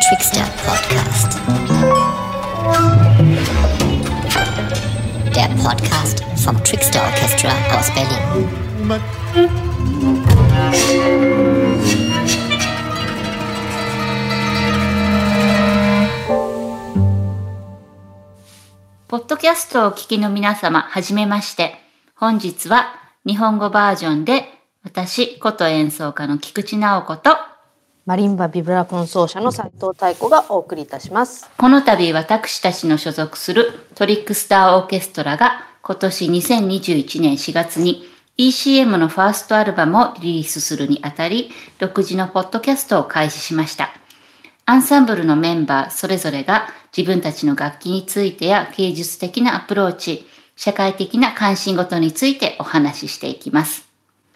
[0.00, 1.38] Trickster Podcast.
[5.34, 8.48] Der Podcast vom Trickster Orchestra aus Berlin.
[19.06, 21.78] ポッドキャストをお聞きの皆様、はじめまして。
[22.14, 22.94] 本日は
[23.26, 24.44] 日本語バージョンで、
[24.82, 27.49] 私、こと演奏家の菊池直子と、
[28.10, 31.48] マリンバビブラフォン奏者の斉藤太子がお送りいたします。
[31.56, 38.02] この度私たちの所属するトリックスターオーケストラが今年2021年4月に
[38.36, 43.90] ECM のファーストアルバムをリリースするにあたり、独自のポッドキャストを開始しました。
[44.66, 53.89] アンサンブルのメンバーそれぞれが自分たちの楽器についてや芸術的なアプローチ、社会的な関心事についてお話ししていきます。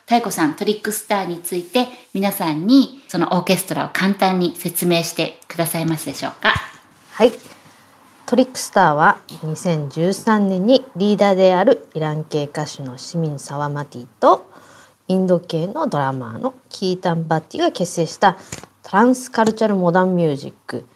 [0.07, 6.53] 太子さん、トリックスターについて皆さんにそのオーケストラを簡単に説明してくださいますでしょうか？
[7.13, 7.33] はい。
[8.27, 14.51] トリックスターは2013年にリーダーであるイラン系歌手のシミン・サワマティと
[15.09, 18.39] インド系のドラマーのキータン・バッティが結成した
[18.83, 20.87] トランスカルチャルモダンミュージック、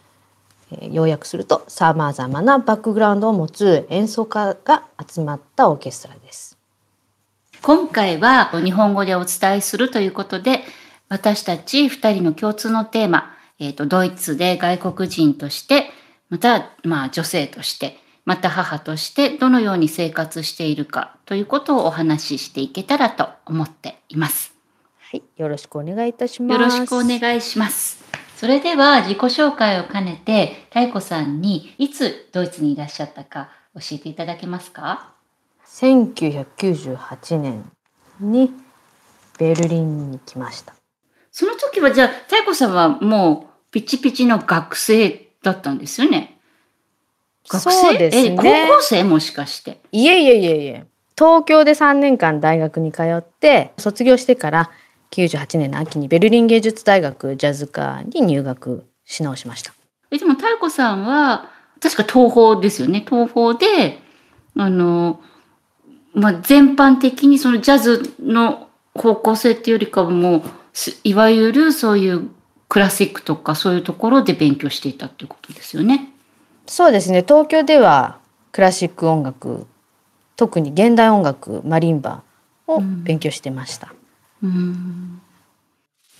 [0.71, 6.15] えー要約するとさまざまなバックグラウンドを持つ演奏家が集まったオーケストラ。
[7.61, 10.61] 今回は日本語でお伝えするということで、
[11.09, 15.91] 私たち二人の共通のテーマ、えっ、と、ドイツで外国人として、
[16.29, 24.53] また、まあ女性として、また母としてどのように生活しているかということをお話ししていけたらと思っています。
[24.99, 26.61] はい、よろしくお願いいたします。
[26.61, 28.03] よろしくお願いします。
[28.37, 35.18] それでは自己紹介を兼ねて、太子さんにいつドイツにいらっしゃったか教えていただけますか？
[35.79, 37.71] 1998年
[38.19, 38.51] に
[39.37, 40.73] ベルリンに来ました。
[41.31, 46.37] その時はじゃあ、太子さんはもうピチピチの学生だったんですよね？
[47.47, 47.71] 学生？
[47.71, 48.43] そうですえ、ね高
[48.77, 49.79] 校生もしかして？
[49.93, 50.85] いえいえいえいえ。
[51.17, 54.71] 東京で3年間大学に通って卒業してから
[55.11, 59.73] 98年の秋にベルリン芸術大学ジャズ科に入学し直しました。
[60.11, 61.49] え、でも太子さんは、
[61.81, 63.05] 確か東宝ですよね？
[63.07, 63.99] 東宝で、
[64.57, 65.21] あの、
[66.13, 70.43] まあ、全般的にそのジャズの方向性っていうよりかはもう、
[70.73, 72.29] すいわゆるそういう
[72.67, 76.09] クラシックとかそういうところで勉強していたっていうことですよね。
[76.67, 77.23] そうですね。
[77.27, 78.19] 東京では
[78.51, 79.65] クラシック音楽、
[80.35, 82.23] 特に現代音楽、マリンバ
[82.67, 83.93] を勉強してました。
[84.43, 85.21] うん。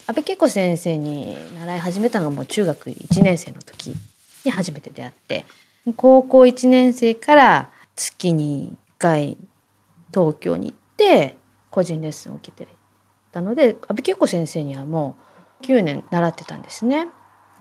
[0.07, 3.95] 安倍恵子先生に習い始めたのがもう中学1年生の時
[4.43, 5.45] に初めて出会って
[5.95, 9.37] 高校1年生から月に1回
[10.13, 11.37] 東京に行って
[11.69, 12.67] 個人レッスンを受けて
[13.31, 15.15] たので安倍恵子先生にはも
[15.61, 17.07] う9年習ってたんですね。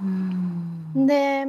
[0.00, 1.06] うん。
[1.06, 1.44] で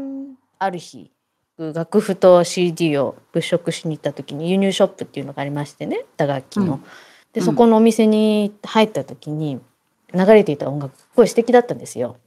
[0.58, 1.12] ある日
[1.58, 6.76] 楽譜と CD を物色しに行った時に輸入ショップっていうのがありましてね打楽器の。
[6.76, 6.84] うん
[7.34, 9.60] でそこのお店に入った時に
[10.14, 12.18] 流れていた音楽すごい素敵だったんですよ。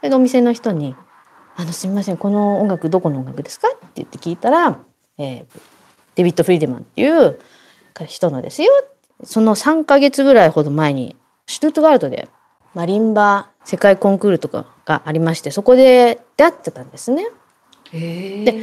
[0.00, 0.96] でお店の人に
[1.56, 4.78] 「あのすみませんこの音楽どこの音楽ですか?」って言って聞いたら、
[5.18, 5.46] えー
[6.14, 7.38] デビッド・フリーデマンっていう
[8.04, 8.70] 人のですよ。
[9.24, 12.28] その3ヶ月ぐらいほど前にシュトゥットガルトで
[12.74, 17.26] マリンバ世界コンクールとかがありましてそこで出会ってたんですね。
[17.92, 18.54] で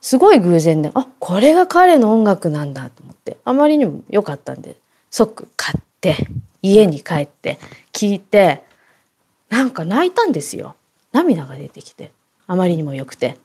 [0.00, 4.76] すごい偶然であこれが彼の音楽なんだと思ってあまりにも良かったんで
[5.10, 6.16] 即買って
[6.62, 7.58] 家に帰って
[7.92, 8.62] 聞いて
[9.48, 10.74] なんか泣いたんですよ
[11.12, 12.12] 涙が出てきて
[12.46, 13.38] あまりにも良くて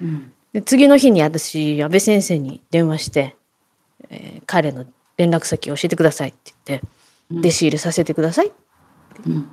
[0.00, 0.32] うん。
[0.52, 3.36] で次の日に私安倍先生に電話して、
[4.10, 4.84] えー彼の
[5.16, 6.86] 連絡先を教えてくださいって言って、
[7.30, 8.52] うん弟子入れさせてください
[9.26, 9.50] うん。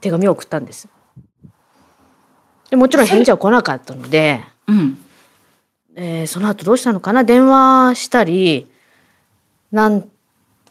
[0.00, 0.88] 手紙を送ったんです
[2.70, 4.98] でもちろん返事は来なかったのでうん。
[5.96, 7.24] えーその後どうしたのかな？
[7.24, 8.70] 電話したり
[9.72, 10.08] なん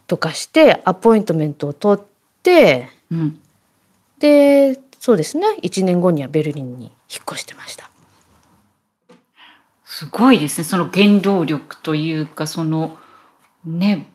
[0.08, 2.06] とかしてアポイントメントを取っ
[2.42, 3.40] てうん。
[4.20, 7.90] でそうですね1年後にはベルリンに引っ越してました
[9.90, 10.64] すごいですね。
[10.66, 12.98] その原動力というか、その、
[13.66, 14.08] ね、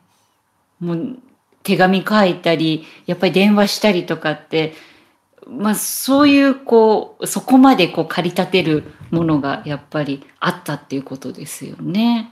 [0.79, 1.17] もう
[1.63, 4.75] 手紙書いたり、やっぱり電話したりとかって、
[5.47, 12.31] まあそういうこう、そこまでこう駆り立てるものがやっぱりあったっていうことですよね。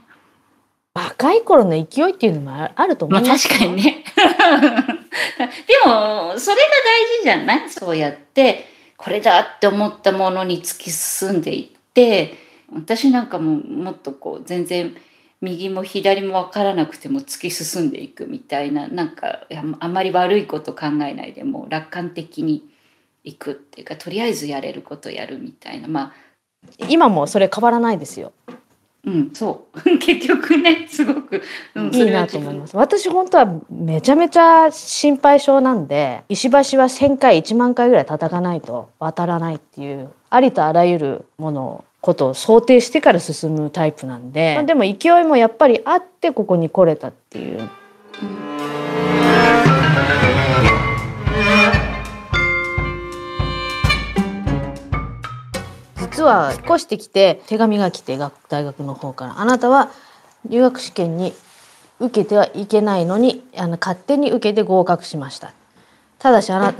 [0.94, 4.04] 若い頃の勢いっていうのもああると思まあいます確かにね。
[5.66, 7.70] でも、それが大事じゃない？
[7.70, 14.94] そうやって、これだって思ったものに突き進んでいって、私なんかももっとこう、全然
[15.40, 22.68] 右も左も分からなくても突き進んでいくみたいな、なんかああまり悪いこと考えないでもう楽観的に
[23.24, 26.12] いくっていうかとりあえずやれることやるみたいなまあ
[26.88, 28.32] 今もそれ変わらないですよ。
[29.04, 31.42] うんそう 結局ねすごく、
[31.74, 32.76] うん、いいなと思います。
[32.76, 47.60] 私本当はめちゃめちゃ心配性なんで石橋は1,000回1万回ぐらい叩かないと渡らないっていうありとあらゆるものをことを想定してから進むタイプなんで、でも勢いもやっぱりあってここに来れたっていう。
[47.60, 48.52] うん
[56.12, 58.18] 実は引っ越してきて手紙が来て
[58.48, 59.90] 大学の方からあなたは
[60.44, 61.32] 留学試験に
[62.00, 65.52] 受けてはいけないのにあの勝手に受けて合格しました
[66.18, 66.74] ただしあな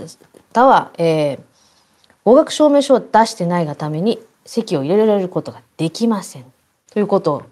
[0.53, 1.39] たは、えー、
[2.23, 6.45] 合格証明書を出してないがために籍を入れられることができません。
[6.91, 7.43] ということ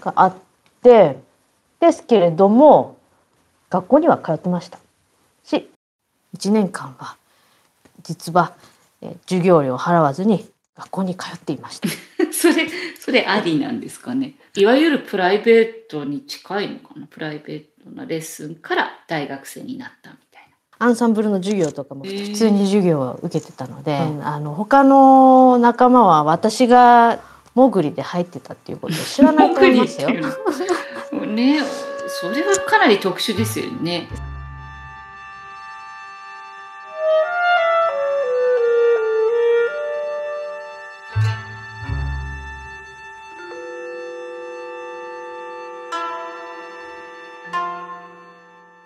[0.00, 0.36] があっ
[0.82, 1.18] て
[1.80, 2.96] ですけれども
[3.70, 4.78] 学校には通ってました。
[5.42, 5.68] し
[6.36, 7.16] 1年間は
[8.02, 8.54] 実は
[9.26, 11.88] 授業料を払わずに学校に通っていました。
[12.32, 12.68] それ
[12.98, 14.34] それありなんですかね。
[14.56, 17.06] いわゆるプライベートに近いのかな。
[17.06, 20.33] プライベートなレッスンから大学生になったみたいな。
[20.78, 27.20] アンサンブルの授業とかも普通に授業を受けてたので、あの他の仲間は私が
[27.54, 30.10] 潜りで入ってたっていうことを知らないと思いますよ。
[31.26, 31.60] ね
[32.06, 34.08] それはかなり特殊ですよね。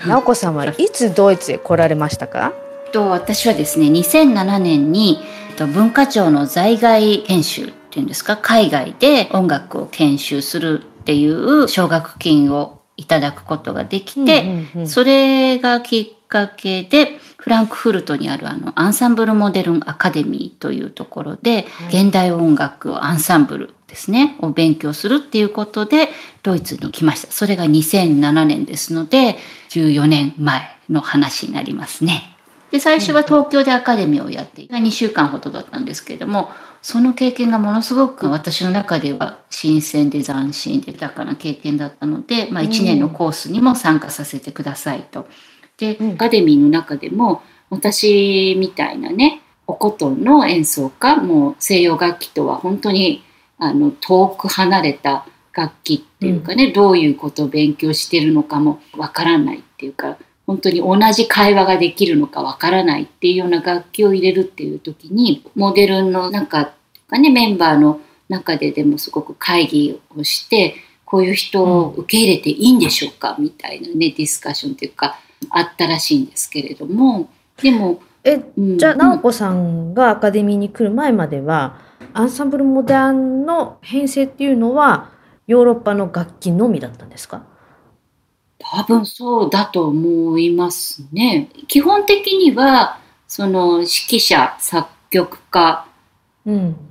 [0.08, 2.52] 直子さんはいつドイツへ来られましたか？
[2.92, 5.20] と私はですね2007年に
[5.58, 8.36] 文化庁の在外研修っていうんですか？
[8.36, 26.10] 海外で音楽を研修するっていう奨学金をいただくことができて、それがきっかけでフランクフルトにあるあのアンサンブルモデルンアカデミーというところで、現代音楽をアンサンブルですねを勉強するっていうことで
[26.42, 27.32] ドイツに来ました。
[27.32, 29.36] それが2007年ですので
[29.70, 32.34] 14年前の話になりますね。
[32.70, 36.50] で最初は東京でアカデミーをやって2週間ほどだったんですけれども
[36.82, 45.26] その経験がものすごく私の中では新鮮で斬新で豊かな経験だったので、まあ、1年のコースにも参加させてくださいと。
[45.78, 53.22] でアカデミーの中でも私みたいなねお琴の演奏家もう西洋楽器とは本当に
[53.58, 60.16] あの遠く離れた楽器っていうかね、うん、どういうことを勉強してるのかもわからないっていうか
[60.46, 66.72] 本当に同じ会話ができるのかわからないっていうような楽器を入れるっていう時にモデルの中
[67.08, 75.18] かねメンバーの中ででもすごく会議をしてこういう人を受け入れていいんでしょうか、みたいなねディスカッションというか
[75.50, 77.28] あったらしいんですけれども
[77.62, 81.80] でもえ、うん、じゃあ直子さんがアカデミーに来る前までは、
[82.12, 85.10] アンサンブルモダンの編成っていうのは
[85.46, 87.42] ヨーロッパの楽器のみだったんですか？
[88.58, 91.48] 多分そうだと思いますね。
[91.68, 92.98] 基本的には
[93.28, 95.86] その指揮者作曲家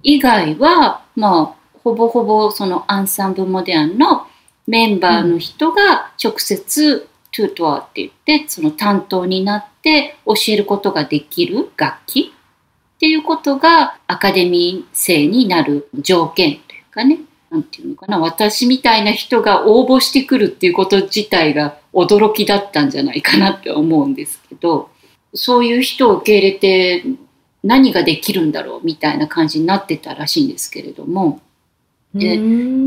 [0.02, 4.28] 以外は、うん、まあほぼほぼそのアンサンブルモデアンの
[4.66, 7.08] メンバーの人が直接
[7.38, 12.34] トゥートアって言ってその担当になって教えることができる楽器
[12.96, 17.20] っていうことがアカデミー生になる条件というかね、
[17.52, 24.90] なんていうのかな、私みたいな人が応募してくるっていうこと自体が驚きだったんじゃないかなって思うんですけど、
[25.36, 27.04] そういう人を受け入れて
[27.64, 31.42] 何ができるんだろうみたいな感じになってたらしいんですけれども、
[32.16, 32.36] で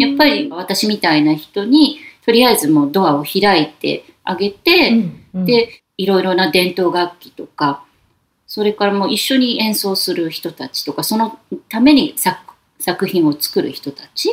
[0.05, 7.85] やっぱり私みたいな人にとりあえずもうドアを開いてあげて、うんうん、でいろいろな伝統楽器とか
[8.47, 12.37] それからもう一緒に演奏する人たちとか、そのために作
[12.81, 14.31] 作品を作る人たち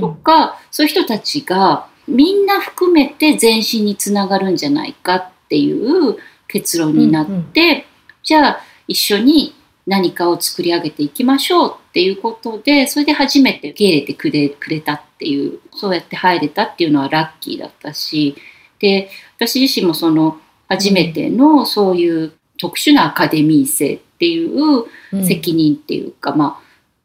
[0.00, 6.16] とか、うん、そういう人たちがみんな含めて全身につながるんじゃないかっていう
[6.48, 7.82] 結論になって、うんうん、
[8.22, 9.54] じゃあ一緒に
[9.86, 18.34] 何かを作り上げていきましょうっていうことで、それで初めて受け入れてくれくれたっていう、そうやって入れたっていうのはラッキーだったし、
[18.78, 24.86] で、私自身もその初めてのそういう特殊なアカデミー生っていう
[25.24, 26.60] 責任っていうか、うん、ま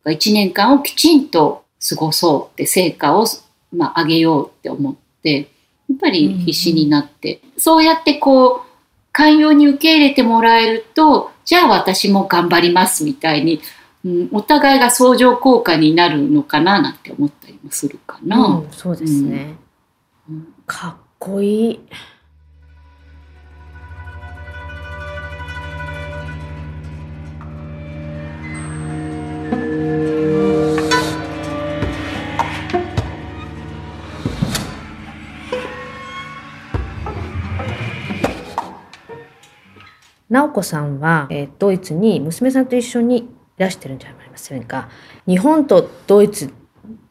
[0.06, 3.25] あ、1年間をきちんと過ごそうって成果を、
[3.72, 5.50] まあ、上げようって思って、
[5.90, 8.72] やっぱり必死になって、うん、そうやってこう、
[9.12, 13.62] 寛容に受け入れてもらえると、じゃあ私も頑張りますみたいに、
[14.06, 18.38] うん、お互いが相乗効果になるのかななんて思ったりもするかな。
[18.38, 19.56] うん、そうですね。
[20.66, 21.80] かっこいい。
[40.28, 44.90] 直子さんは、えー、ドイツに娘さんと一緒にいらしてるんじゃありませんか
[45.28, 46.51] 日本とドイツ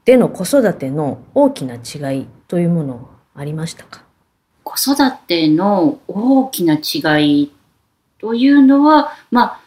[0.05, 4.03] での子育ての大きな違いというものをありましたか？
[4.65, 4.97] 子育
[5.27, 7.53] ての大きな違い
[8.19, 9.61] というのは、まあ、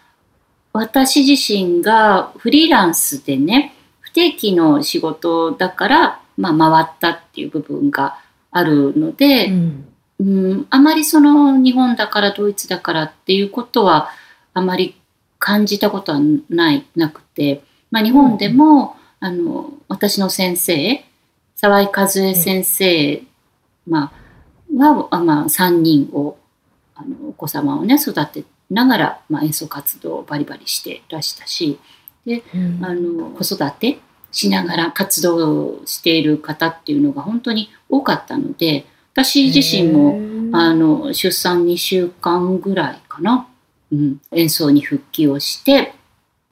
[0.74, 8.18] 私自身がフリーランスでね、不定期の仕事だから、まあ、回ったっていう部分が
[8.52, 9.88] あるので、ん。
[10.20, 14.10] うん、あまりその日本だからドイツだからっていうことは
[14.54, 14.96] あまり
[15.40, 21.04] 感じたことはないなくて、まあ、日本でも、あの私の先生
[21.56, 23.24] 沢井和恵先生、
[23.88, 24.12] ま
[24.76, 26.38] あ、は、あまあ、3人を
[26.96, 31.80] あのお子様をね育てながら、まあ、演奏活動をバリバリしてらしたし
[32.26, 32.80] うん。
[32.84, 34.00] あの子育て
[34.32, 43.48] しながら活動をしている方っていうのが本当に多かったので私自身もあの出産2週間ぐらいかな、
[43.92, 45.94] うん、演奏に復帰をして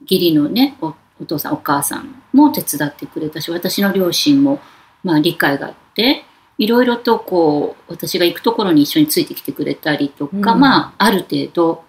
[0.02, 4.60] 義理のねおお父さんお母さんも手伝ってくれたし私の両親も、
[5.04, 6.24] まあ、理解があって
[6.62, 11.84] いろいろとこう私が行くところに一緒についてきてくれたりとか、うんまあある程度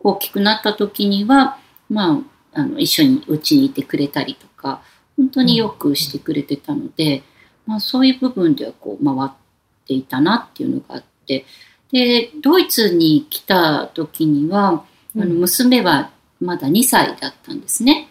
[0.00, 4.82] 大きくなった時には、まあ、あの一緒にうちにいてくれたりとか
[5.16, 7.22] 本当によくしてくれてたので、
[7.66, 9.30] まあ、そういう部分ではこう回っ
[9.86, 11.44] ていたなっていうのがあって
[11.92, 18.08] でドイツに来た時には、あのうん娘はまだ2歳だったんですね。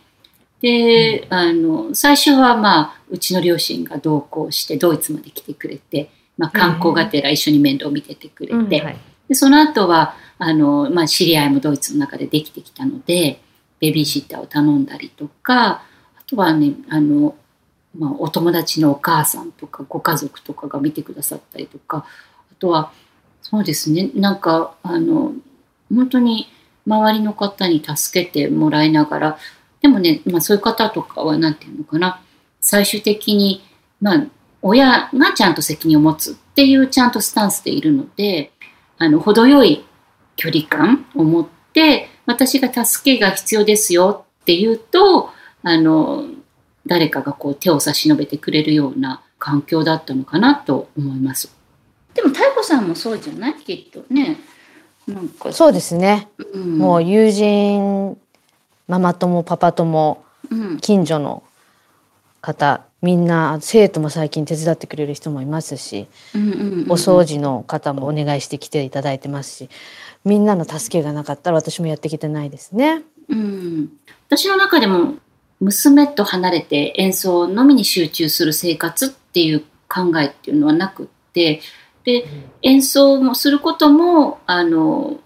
[0.62, 8.98] で、あの最初はまあうちの両親が同行してドイツまで来てくれて、まあ、観光がてら一緒に面倒を見ててくれて、
[9.28, 13.40] でその後はあの、まあ、知り合いもドイツの中でできてきたので
[13.80, 15.84] ベビーシッターを頼んだりとかあ
[16.28, 17.36] とはねあの、
[17.98, 22.06] まあ、お友達のお母さんとかご家族とかが見てくださったりとか
[22.52, 22.92] あとは
[23.42, 25.34] そうですねなんかあの
[25.94, 26.48] 本当に
[26.88, 29.38] 周りの方に助けてもらいながら
[29.86, 32.20] でもね、まあ、そういう方とかは何て言うのかな
[32.60, 33.62] 最終的に、
[34.02, 34.26] まあ、
[34.64, 38.52] 親がちゃんと責任を持つっていうちゃんとスタンスでいるので
[38.98, 39.86] あの程よい
[40.38, 45.30] 距離感を持って私が助けが必要ですよって言うと
[45.62, 46.26] あの
[46.88, 51.56] 誰かがこう手を差し伸べてくれるような環境だったのかなと思います。
[52.16, 53.56] でも太子さんもそうじゃない？
[53.62, 54.38] きっとね。
[55.08, 56.28] なんかそうですね。
[56.54, 58.18] うん、もう友人、
[58.88, 61.44] ママ友、パパ友、うん、近所の
[62.42, 69.70] 方、みんな生徒も最近手伝ってくれる人もいますし、うんうんうんお掃除の方もお願いしてきていただいてますし、
[70.24, 73.04] みんなの助けがなかったら私もやってきてないですね。
[73.30, 73.90] うん、
[74.28, 75.16] 私の中でも
[75.60, 81.62] 娘と離れて演奏のみに集中する生活っていう考えっていうのはなくって
[82.04, 82.26] で
[82.62, 85.20] 演奏もすることもあの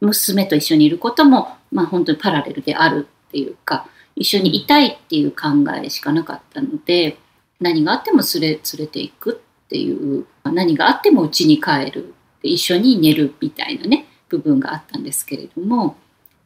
[0.00, 5.48] 娘と一緒にいることも、まあ、本当にパラレルであるっていうか一緒にいたいっていう考
[5.82, 7.18] えしかなかったので
[7.60, 15.96] 何があっても連れ連れていくっていう何があっても家に帰るで一緒に寝るみたいなね部分があったんですけれども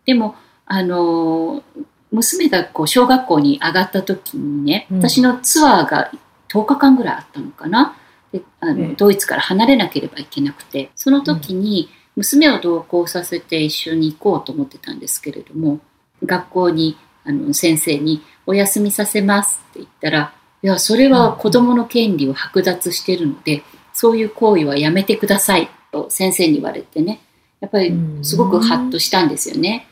[0.06, 1.62] でもあの
[2.10, 4.98] 娘がこう小学校に上がった時にね、うん。
[4.98, 6.10] 私のツアーが
[6.48, 7.96] 10日間ぐらいあったのかな。
[8.32, 8.94] であの、ええ。
[8.94, 15.78] ドイツから離れなければいけなくてその時に娘を同行させて一緒に行こうと思ってたんですけれども
[16.24, 27.20] 学校にあの先生に「お休みさせます」って言ったら「いやそれは子どもの権利を剥奪してるのでそういう行為はやめてください」と先生に言われてね
[27.60, 29.86] やっぱりすごくハッとしたんですよね。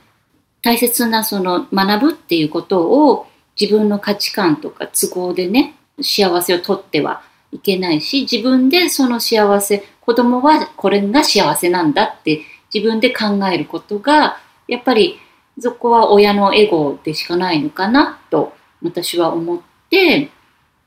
[0.62, 3.26] 大切なその学ぶっていうことを
[3.60, 15.18] 自分の価値観とか都合でね幸せをとってはいけないし自分でその幸せ子供はこれが幸せなんだって自分で考えることがやっぱり
[15.58, 19.60] そこは親のエゴでしかないのかなと私は思っ
[19.90, 20.30] て、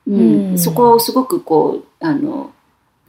[0.07, 0.57] うんうん。
[0.57, 2.53] そこをすごくこうあの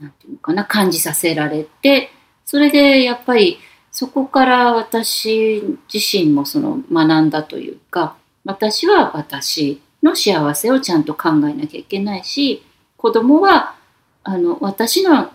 [0.01, 2.11] なんていうのかな感じさせられて
[2.45, 3.59] それでやっぱり
[3.91, 5.63] そこから私
[5.93, 12.63] 自身もその学んだというか私は私の幸せをちゃんと考えなきゃいけないし
[12.97, 13.75] 子供は
[14.23, 15.31] あの私の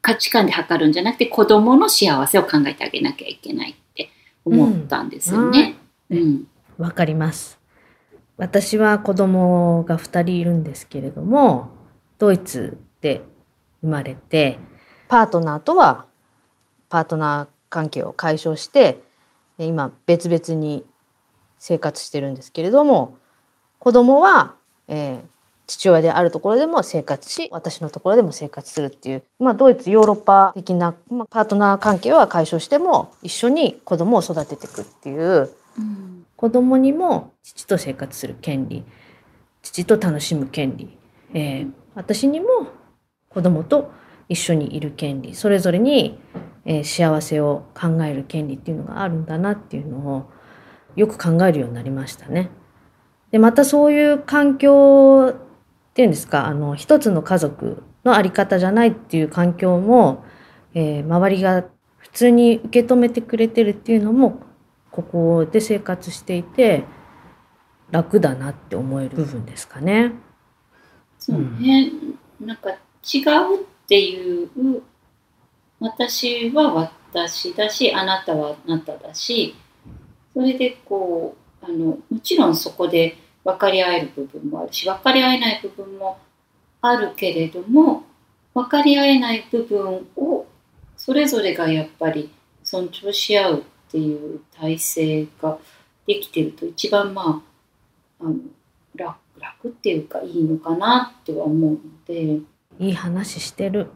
[0.00, 4.10] 価値観で測るんじゃなくて子供の幸せを考えてあげなきゃいけないって
[4.44, 5.76] 思ったんですよね。
[6.10, 7.58] うんうんわかります。
[8.36, 11.70] 私は子供が2人いるんですけれども、
[12.18, 13.22] ドイツで
[13.82, 14.60] 生まれて、
[15.08, 16.06] パートナーとは
[16.88, 19.02] パートナー関係を解消して、
[19.58, 20.84] で今別々に
[21.58, 23.18] 生活してるんですけれども、
[23.80, 24.54] 子供は、
[24.86, 25.37] えー
[25.68, 38.84] 父親であるところでも生活し私のところでも生活するっていう、まあ、ドイツヨーロッパ的な、まあ、パートナー関係は解消しても一緒に子供を育てていくっていううん子供にも父と生活する権利
[39.62, 40.98] 父と楽しむ権利、
[41.34, 42.46] えー私にも
[43.28, 43.90] 子供と
[44.28, 46.20] 一緒にいる権利それぞれに、
[46.64, 50.30] えー幸せを考える権利っていうのがあるんだなっていうのを
[50.94, 52.50] よく考えるようになりましたね。
[53.32, 55.34] でまたそういう環境っ
[55.98, 56.46] ていうんですか？
[56.46, 60.24] あの一つの家族のあり方じゃないっていう環境も、
[60.72, 61.64] えー周りが
[61.96, 64.40] 普通に受け止めてくれてるっていうのも
[64.92, 66.84] ここで生活していて
[67.90, 70.12] 楽だなって思える部分ですかね。
[71.18, 71.90] そうね、
[72.40, 73.18] なんか違
[73.54, 74.48] うっていう
[75.80, 79.56] 私は私だしあなたはあなただし
[80.32, 83.16] それでこうあのもちろんそこで
[83.48, 86.18] 分かり合える部分もあるし分かり合えない部分も
[86.82, 88.04] あるけれども
[88.52, 90.44] 分かり合えない部分を
[90.98, 92.30] それぞれがやっぱり
[92.62, 95.56] 尊重し合うっていう体制が
[96.06, 97.42] できてると一番ま
[98.20, 98.34] ああの
[98.94, 102.40] 楽楽っていうかいいのかなっては思うので
[102.78, 103.88] いい話してる。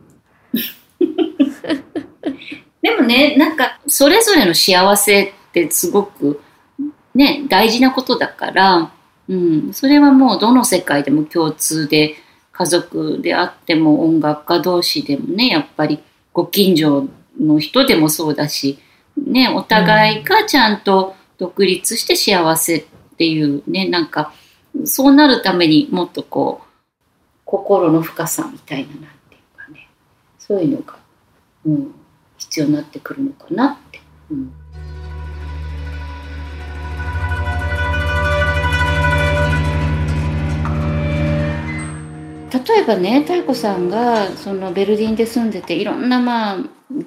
[2.81, 6.41] でもねなんかそれぞれの幸せってすごく
[7.15, 8.93] ね大事なことだから、
[9.29, 12.17] うん、それはもうどの世界でも共通で
[12.53, 16.01] 家族であっても音楽家同士でもねやっぱり
[16.33, 17.07] ご近所
[17.41, 18.79] の人でもそうだし、
[19.17, 22.85] ね、お互いがちゃんと独立して幸せっ
[23.17, 24.33] ていうねなんか
[24.85, 26.67] そうなるためにもっとこう
[27.45, 29.89] 心の深さみたいななんていうかね
[30.39, 30.97] そういうのが、
[31.65, 31.95] うん、
[32.39, 34.01] 必要になってくるのかなって。
[34.31, 34.53] うん
[42.53, 46.59] 例えばね妙子さんがそのベルリンで住んでていろんなまあ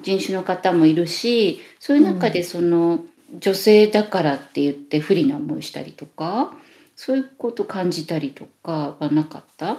[0.02, 3.04] 人種の方もいるしそういう中でその、
[3.38, 6.52] 女性だからって言って不利な思いしたりとか
[6.94, 9.78] そういうこと感じたりとかはなかった？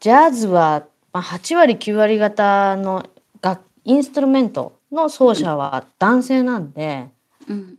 [0.00, 3.06] ジャズは、まあ、8割9割方の
[3.40, 7.08] 楽インストゥルメントの奏者は男性なんで、
[7.48, 7.78] うん。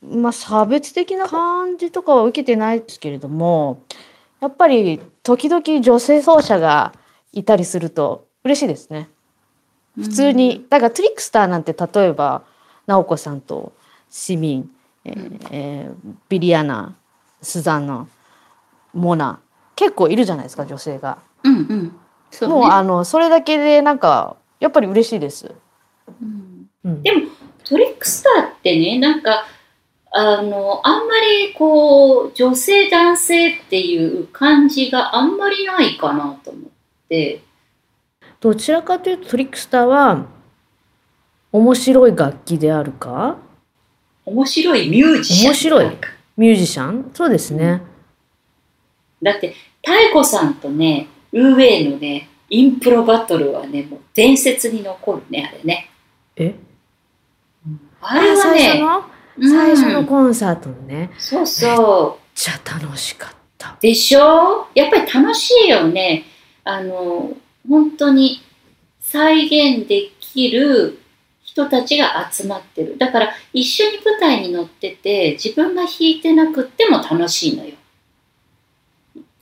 [0.00, 3.82] まあ、差別的な感じとかは受けてないですけれども
[4.40, 6.94] やっぱり時々女性奏者が
[7.34, 9.10] いたりすると嬉しいですね。
[9.98, 12.44] うん、普通に、だからトリックスターなんて例えば
[12.86, 13.74] 直子さんと
[14.08, 14.70] 市民、
[15.04, 16.96] えーえービリアナ
[17.42, 18.06] スザンナ
[18.94, 19.40] モナ
[19.76, 21.18] 結構いるじゃないですか女性が。
[21.42, 21.96] うんうん
[22.30, 25.54] そうねもうあのそれだけでなんかやっぱり嬉しいです。
[26.22, 27.20] うんうんでも
[27.64, 29.44] トリックスターってねなんか
[30.10, 36.62] あのあんまりこう女性男性っていう感じがあんまりないかなと思っ
[37.08, 37.42] て。
[38.40, 40.26] どちらかというとトリックスターは
[41.52, 43.36] 面白い楽器であるか？
[44.24, 45.50] 面白いミュージシャン。
[45.50, 45.96] 面白い
[46.36, 47.10] ミュージシャン？
[47.12, 47.82] そうですね。
[49.22, 49.54] だって
[49.86, 55.90] 妙子さんとねウーウェイのねインプロバトルはねもう伝説に残るねあれね。
[56.36, 56.54] え？
[58.00, 58.82] あれはね
[59.40, 63.76] 最初のコンサートのね、そうそうじゃ楽しかった。
[63.80, 64.68] でしょ？
[64.74, 66.24] やっぱり楽しいよね。
[66.64, 67.32] あの、
[67.68, 68.42] 本当に
[69.00, 71.00] 再現できる
[71.42, 72.96] 人たちが集まってる。
[72.98, 77.74] だから一緒に舞台に乗ってて自分が弾いてなくっても楽しいのよ。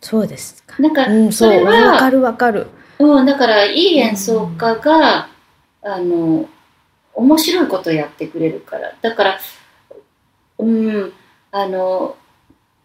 [0.01, 0.81] そうですか。
[0.81, 2.69] なんかうん、それは、わかるわかる。
[2.99, 5.29] うん、だからいい演奏家が、
[5.83, 6.49] あの、
[7.13, 8.95] 面白いことをやってくれるから。
[9.03, 9.41] だから、
[10.59, 11.13] うん、
[11.53, 12.17] あの、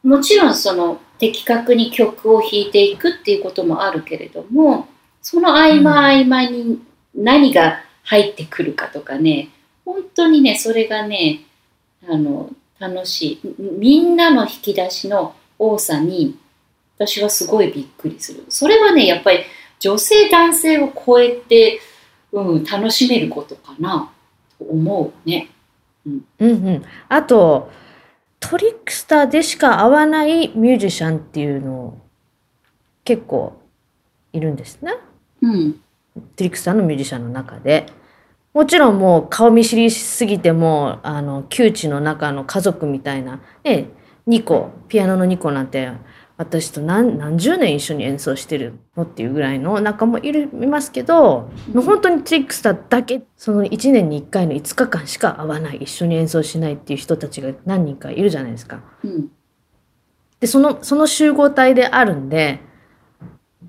[0.04, 4.88] もちろんその的確に曲を弾いていくっていうこともあるけれども、
[5.22, 6.82] その合間合間に
[7.14, 9.50] 何が入ってくるかとかね、
[9.86, 11.42] 本当にね、それがね、
[12.08, 13.56] あの、楽しい。
[13.60, 16.38] みんなの引き出しの多さに、
[16.98, 18.46] 私はすごいびっくりする。
[18.50, 19.40] それはね、やっぱり
[19.80, 21.80] 女性男性を超えて、
[22.32, 24.12] うん、楽しめることかな
[24.58, 25.50] と思うね。
[26.06, 26.84] うんうん。
[27.10, 27.72] あと、
[28.40, 31.98] トリックスターでしか会わないミュージシャンっていうの
[33.04, 33.62] 結構
[34.34, 34.96] いるんですね。
[35.42, 35.74] うん。
[36.36, 37.86] トリックスターのミュージシャンの中で。
[38.54, 43.88] もちろんもう顔見知りしすぎてもあの窮地の中の家族みたいな、ね、
[44.28, 45.90] 2個ピアノの2個なんて
[46.42, 58.82] 私と何何十年一緒に演奏してるのっていうぐらいの仲もいるいますけど、もう本当にトリックスターだけその1年に1回の5日間しか会わない一緒に演奏しないっていう人たちが何人かいるじゃないですか。
[59.04, 59.30] うん。
[60.40, 62.60] で、その、その集合体であるんで、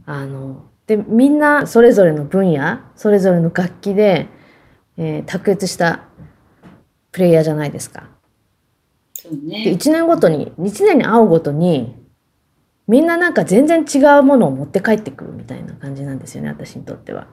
[0.06, 4.28] あの、で、みんなそれぞれの分野、それぞれの楽器で、
[4.96, 6.04] えー卓越した
[7.10, 8.08] プレイヤーじゃないですか。
[9.12, 9.64] そうで、ね。
[9.76, 12.01] 1年ごとに、1年に会うごとに、
[12.92, 17.26] みんななんか全然違うものを持って帰ってくるみたいな感じなんですよね、私にとっては。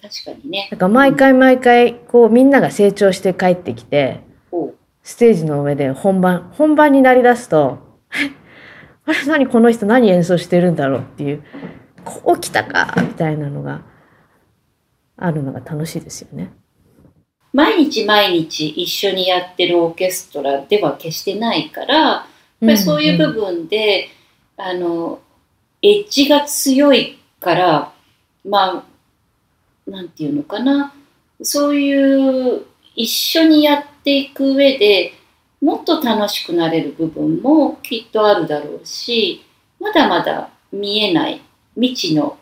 [0.00, 0.68] 確かにね。
[0.70, 4.20] なんか毎回毎回、こうみんなが成長して帰ってきて、
[5.02, 7.80] ステージの上で本番、本番になりだすと、
[9.04, 11.42] あれ何この人何演奏してるんだろうっていう、
[12.02, 13.82] こう来たかみたいなのが
[15.18, 16.50] あるのが楽しいですよね。
[17.52, 22.31] 毎日毎日一緒にやってるオーケストラでは決してないから、
[22.62, 24.08] ぱりそういう部分で、
[24.56, 25.20] あの
[25.82, 27.92] エッジが強いから
[28.44, 28.84] ま
[29.86, 30.94] あなんていうのかな
[31.42, 35.14] そういう一緒にやっていく上で
[35.60, 39.44] もっと楽しくなれる部分もきっとあるだろうし
[39.80, 41.40] まだまだ見えない
[41.74, 42.38] 未知の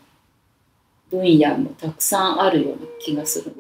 [1.11, 3.55] 分野もたくさんあるような気がする。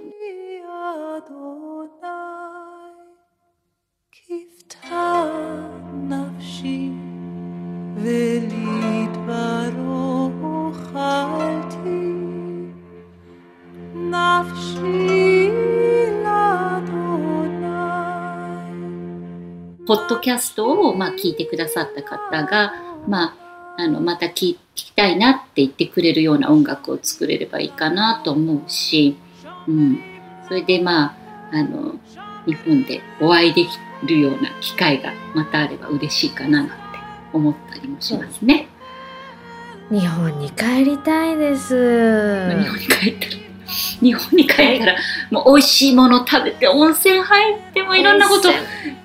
[19.86, 22.72] ポッドキャストを、まあ、聞いてくださった方が、
[23.06, 23.36] ま
[23.76, 29.18] あ、あのまた聞きたいなって言ってくれるような音楽を作れればいいかなと思うし、
[29.68, 30.00] うん、
[30.48, 31.16] それでまあ
[31.52, 31.96] あの
[32.46, 33.68] 日本でお会いでき
[34.06, 36.79] るような機会がまたあれば嬉しいかななんて
[37.32, 38.68] 思ったりもしますね。
[39.90, 42.48] 日本に帰りたいです。
[42.50, 43.50] 日本に帰ったら
[44.00, 44.96] 日本に帰ったら
[45.30, 48.52] もう美味しいもの食べて温泉入ってもいろんなことう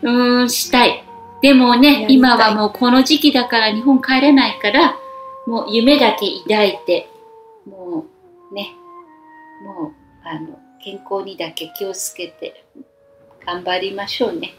[0.07, 1.03] ーん、したい。
[1.41, 4.97] でもね、今はもうこの時期だから日本帰れないから、
[5.45, 7.09] もう夢だけ抱いて、
[7.67, 8.05] も
[8.51, 8.73] うね、
[9.63, 9.91] もう、
[10.23, 12.65] あの、健康にだけ気をつけて、
[13.45, 14.55] 頑張りましょうね。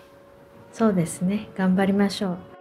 [0.73, 1.49] そうですね。
[1.57, 2.56] 頑張りましょう。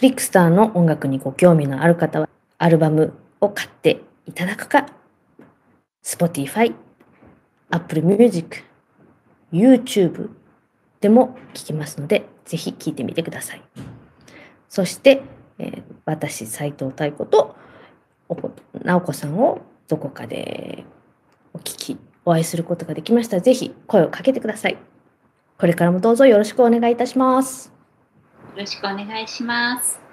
[0.00, 4.86] リックスターの音楽にご興味のある方は、アルバムを買っていただくか、
[6.02, 6.74] Spotify、
[7.70, 8.62] Apple Music、
[9.52, 10.30] YouTube
[11.00, 13.62] でも聴きますので、ぜひ聴いてみてください。
[14.68, 15.22] そして、
[15.58, 17.54] えー私、斉藤太子と、
[18.28, 20.84] おこ直子さんをどこかで
[21.52, 24.78] お聞き、お会いすることができましたら、ぜひ声をかけてください。
[25.58, 27.79] これからもどうぞよろしくお願いいたします。
[28.60, 30.09] よろしくお願いします。